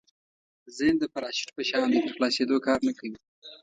[0.77, 3.17] ذهن د پراشوټ په شان دی تر خلاصېدو کار نه کوي.